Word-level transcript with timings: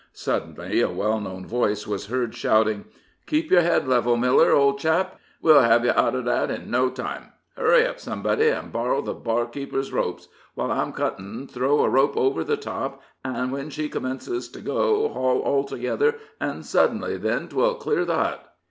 Suddenly 0.13 0.81
a 0.81 0.89
well 0.89 1.19
known 1.19 1.45
voice 1.45 1.85
was 1.85 2.07
heard 2.07 2.33
shouting; 2.33 2.85
"Keep 3.27 3.51
your 3.51 3.61
head 3.61 3.87
level, 3.87 4.17
Miller, 4.17 4.51
old 4.51 4.79
chap 4.79 5.19
we'll 5.43 5.61
hev 5.61 5.85
you 5.85 5.91
out 5.91 6.15
of 6.15 6.25
that 6.25 6.49
in 6.49 6.71
no 6.71 6.89
time. 6.89 7.33
Hurry 7.55 7.85
up, 7.85 7.99
somebody, 7.99 8.47
and 8.49 8.71
borrow 8.71 9.03
the 9.03 9.13
barkeeper's 9.13 9.93
ropes. 9.93 10.27
While 10.55 10.71
I'm 10.71 10.91
cuttin', 10.91 11.45
throw 11.47 11.83
a 11.83 11.87
rope 11.89 12.17
over 12.17 12.43
the 12.43 12.57
top, 12.57 13.03
and 13.23 13.51
when 13.51 13.69
she 13.69 13.89
commences 13.89 14.49
to 14.53 14.61
go, 14.61 15.07
haul 15.09 15.37
all 15.41 15.65
together 15.65 16.15
and 16.39 16.65
suddenly, 16.65 17.17
then 17.17 17.47
'twill 17.47 17.75
clear 17.75 18.03
the 18.03 18.15
hut." 18.15 18.55